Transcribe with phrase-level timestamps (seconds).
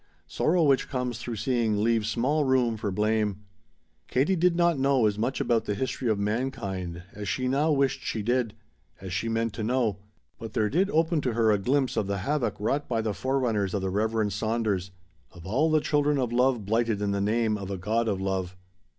[0.25, 3.43] Sorrow which comes through seeing leaves small room for blame.
[4.07, 8.01] Katie did not know as much about the history of mankind as she now wished
[8.01, 8.55] she did
[8.99, 9.99] as she meant to know!
[10.39, 13.75] but there did open to her a glimpse of the havoc wrought by the forerunners
[13.75, 14.89] of the Reverend Saunders
[15.31, 18.55] of all the children of love blighted in the name of a God of love.